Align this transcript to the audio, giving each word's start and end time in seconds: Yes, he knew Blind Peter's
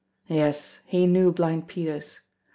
Yes, 0.29 0.79
he 0.87 1.05
knew 1.05 1.31
Blind 1.31 1.67
Peter's 1.67 2.21